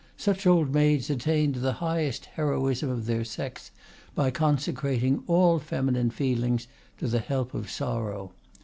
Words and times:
Such 0.17 0.47
old 0.47 0.73
maids 0.73 1.11
attain 1.11 1.53
to 1.53 1.59
the 1.59 1.73
highest 1.73 2.25
heroism 2.33 2.89
of 2.89 3.05
their 3.05 3.23
sex 3.23 3.69
by 4.15 4.31
consecrating 4.31 5.21
all 5.27 5.59
feminine 5.59 6.09
feelings 6.09 6.65
to 6.97 7.07
the 7.07 7.19
help 7.19 7.53
of 7.53 7.69
sorrow. 7.69 8.31